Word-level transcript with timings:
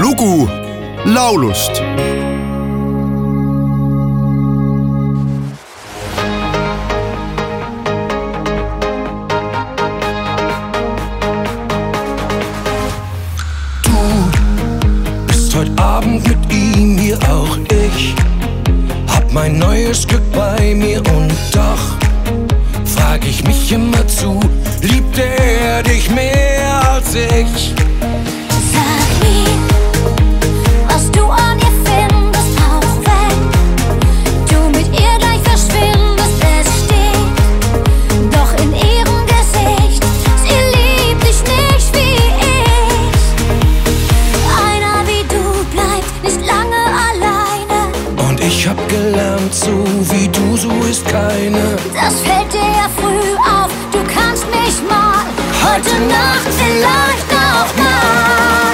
lugu 0.00 0.48
laulust 1.04 1.82
ich 48.54 48.68
hab 48.68 48.88
gelernt, 48.88 49.54
so 49.54 49.84
wie 50.10 50.28
du, 50.28 50.56
so 50.56 50.70
ist 50.90 51.04
keine. 51.06 51.76
Das 51.94 52.14
fällt 52.20 52.52
dir 52.52 52.70
ja 52.80 52.88
früh 52.98 53.32
auf, 53.56 53.70
du 53.90 54.00
kannst 54.14 54.44
mich 54.46 54.76
mal 54.88 55.24
heute 55.64 55.96
Nacht 56.16 56.50
vielleicht 56.60 57.30
auch 57.48 57.70
mal. 57.82 58.72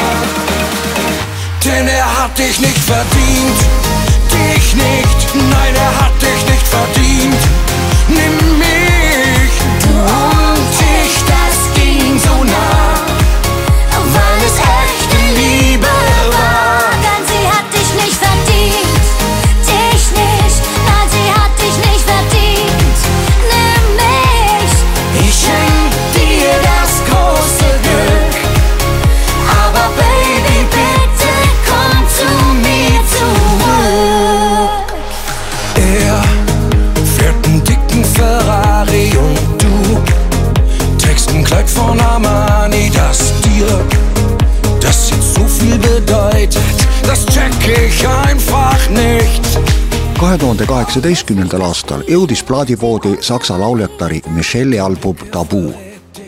Denn 1.64 1.86
er 1.86 2.22
hat 2.22 2.36
dich 2.38 2.58
nicht 2.60 2.82
verdient, 2.94 3.58
dich 4.32 4.74
nicht, 4.74 5.34
nein, 5.34 5.74
er 5.86 5.94
hat 6.02 6.16
dich 6.20 6.42
nicht 6.50 6.66
verdient. 6.66 7.42
Nimm 8.08 8.58
mich, 8.58 8.87
kahe 50.18 50.38
tuhande 50.38 50.66
kaheksateistkümnendal 50.66 51.60
aastal 51.66 52.00
jõudis 52.08 52.40
plaadipoodi 52.48 53.10
saksa 53.20 53.58
lauljatari 53.60 54.22
Michelle'i 54.32 54.80
album 54.80 55.16
Taboo. 55.32 55.74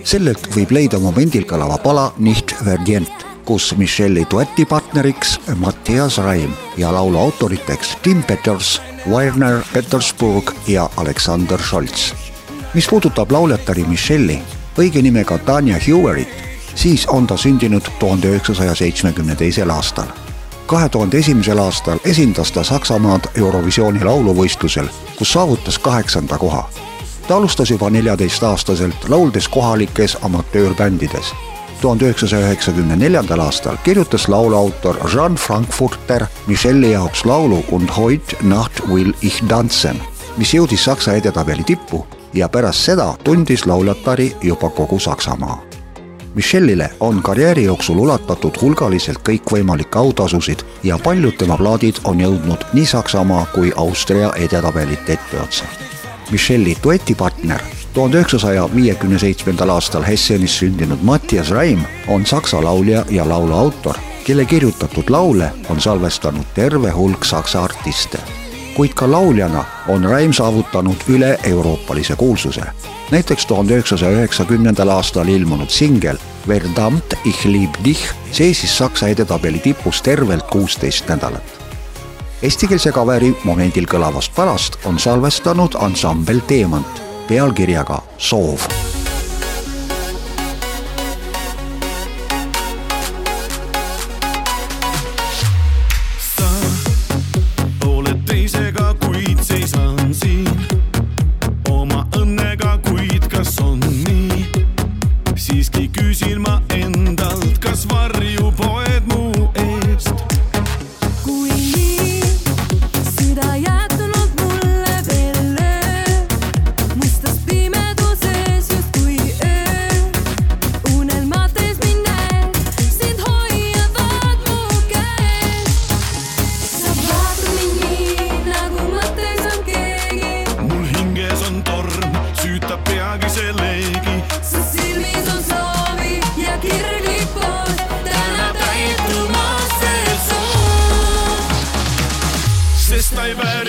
sellelt 0.04 0.50
võib 0.56 0.74
leida 0.76 0.98
momendil 0.98 1.46
kõlava 1.48 1.78
pala 1.80 2.12
Nicht 2.18 2.52
verdient, 2.64 3.24
kus 3.48 3.72
Michelle'i 3.76 4.26
duetipartneriks 4.30 5.38
Mattias 5.56 6.18
Raim 6.18 6.52
ja 6.76 6.92
laulu 6.92 7.18
autoriteks 7.18 7.96
Tim 8.02 8.22
Peters, 8.22 8.82
Werner 9.08 9.62
Petersburg 9.72 10.52
ja 10.66 10.90
Aleksander 10.96 11.58
Scholz. 11.58 12.12
mis 12.74 12.88
puudutab 12.88 13.32
lauljatari 13.32 13.84
Michelle'i, 13.88 14.42
õige 14.76 15.02
nimega 15.02 15.38
Tanja 15.38 15.80
Hewerit, 15.86 16.28
siis 16.74 17.06
on 17.06 17.26
ta 17.26 17.36
sündinud 17.36 17.88
tuhande 17.98 18.28
üheksasaja 18.28 18.74
seitsmekümne 18.74 19.36
teisel 19.36 19.70
aastal 19.70 20.12
kahe 20.70 20.88
tuhande 20.88 21.18
esimesel 21.18 21.58
aastal 21.58 21.98
esindas 22.04 22.52
ta 22.52 22.62
Saksamaad 22.64 23.24
Eurovisiooni 23.38 24.04
lauluvõistlusel, 24.04 24.86
kus 25.18 25.32
saavutas 25.32 25.78
kaheksanda 25.78 26.38
koha. 26.38 26.68
ta 27.28 27.36
alustas 27.36 27.70
juba 27.70 27.90
neljateistaastaselt 27.90 29.08
lauldes 29.08 29.48
kohalikes 29.48 30.18
amatöörbändides. 30.22 31.34
tuhande 31.80 32.04
üheksasaja 32.04 32.46
üheksakümne 32.46 32.96
neljandal 32.96 33.40
aastal 33.40 33.76
kirjutas 33.84 34.28
lauluautor 34.28 34.96
Jean 35.14 35.34
Frankfurter 35.34 36.26
Michelle'i 36.46 36.92
jaoks 36.92 37.24
laulu 37.24 37.64
Und 37.70 37.96
heut 37.96 38.36
Nacht 38.42 38.88
will 38.88 39.12
ich 39.22 39.42
tanzen, 39.48 40.02
mis 40.36 40.54
jõudis 40.54 40.84
Saksa 40.84 41.12
edetabeli 41.12 41.64
tippu 41.64 42.06
ja 42.34 42.48
pärast 42.48 42.84
seda 42.84 43.14
tundis 43.24 43.66
lauljatari 43.66 44.36
juba 44.42 44.70
kogu 44.70 44.98
Saksamaa 44.98 45.69
Michelle'ile 46.34 46.90
on 47.00 47.22
karjääri 47.22 47.64
jooksul 47.64 47.98
ulatatud 47.98 48.54
hulgaliselt 48.60 49.18
kõikvõimalikke 49.28 49.98
autasusid 49.98 50.62
ja 50.86 50.98
paljud 51.02 51.34
tema 51.38 51.56
plaadid 51.58 51.98
on 52.04 52.20
jõudnud 52.22 52.62
nii 52.72 52.86
Saksamaa 52.86 53.46
kui 53.54 53.72
Austria 53.76 54.30
edetabelite 54.36 55.12
etteotsa. 55.18 55.64
Michelle'i 56.30 56.76
duetipartner, 56.82 57.60
tuhande 57.94 58.20
üheksasaja 58.20 58.68
viiekümne 58.74 59.18
seitsmendal 59.18 59.74
aastal 59.74 60.06
Hessenis 60.06 60.58
sündinud 60.62 61.02
Mattias 61.02 61.50
Raim 61.50 61.82
on 62.08 62.26
saksa 62.26 62.62
laulja 62.64 63.04
ja 63.10 63.28
laulu 63.28 63.54
autor, 63.54 63.98
kelle 64.24 64.44
kirjutatud 64.44 65.10
laule 65.10 65.50
on 65.68 65.80
salvestanud 65.80 66.54
terve 66.54 66.90
hulk 66.90 67.24
saksa 67.24 67.64
artiste 67.64 68.22
kuid 68.80 68.94
ka 68.94 69.10
lauljana 69.10 69.64
on 69.90 70.04
Raim 70.04 70.32
saavutanud 70.32 70.96
üle-euroopalise 71.08 72.16
kuulsuse. 72.16 72.62
näiteks 73.10 73.46
tuhande 73.46 73.74
üheksasaja 73.74 74.12
üheksakümnendal 74.12 74.88
aastal 74.88 75.28
ilmunud 75.28 75.68
singel 75.68 76.16
Verdammt 76.48 77.14
ich 77.24 77.44
lieb 77.44 77.74
dich 77.84 78.00
seisis 78.32 78.78
Saksa 78.78 79.08
edetabeli 79.08 79.58
tipus 79.58 80.02
tervelt 80.02 80.46
kuusteist 80.50 81.08
nädalat. 81.08 81.60
Eestikeelse 82.42 82.92
kaveri 82.92 83.34
momendil 83.44 83.84
kõlavast 83.84 84.32
palast 84.36 84.78
on 84.84 84.98
salvestanud 84.98 85.74
ansambel 85.74 86.40
Teemant 86.46 87.02
pealkirjaga 87.28 88.02
Soov 88.18 88.89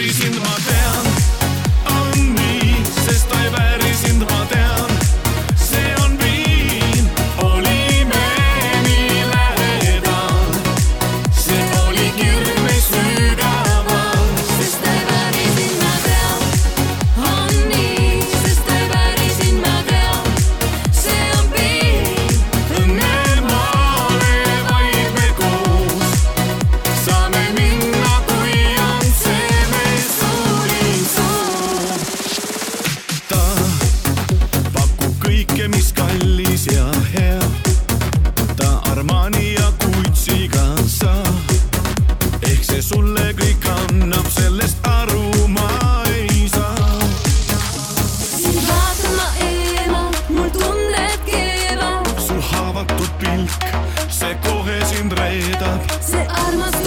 Everything 0.03 0.40
kallis, 35.71 35.94
kallis 35.94 36.65
ja 36.65 36.85
hea. 37.13 37.39
ta 38.57 38.81
Armani 38.91 39.53
ja 39.53 39.71
Gucci'ga 39.79 40.75
saab. 40.88 41.35
ehk 42.41 42.63
see 42.63 42.81
sulle 42.81 43.33
kõik 43.33 43.68
annab, 43.69 44.27
sellest 44.27 44.77
aru 44.83 45.47
ma 45.47 45.69
ei 46.12 46.50
saa. 46.50 47.00
sind 48.19 48.62
vaatan 48.68 49.15
ma 49.15 49.29
eemal, 49.47 50.12
mul 50.29 50.50
tunned 50.50 51.25
keevad. 51.25 52.12
su 52.27 52.35
haavatud 52.51 53.12
pilk, 53.19 53.65
see 54.09 54.35
kohe 54.44 54.79
sind 54.94 55.13
reedab. 55.13 56.00
see 56.01 56.27
armas. 56.27 56.81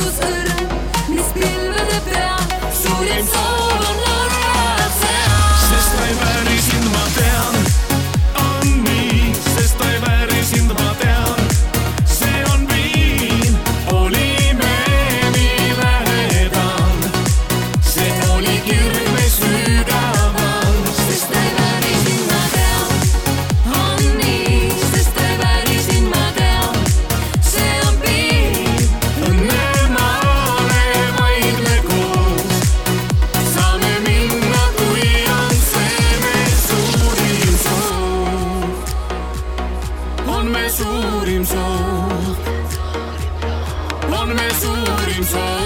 Valentine's 45.25 45.64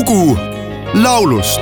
lugu 0.00 0.38
laulust. 0.94 1.60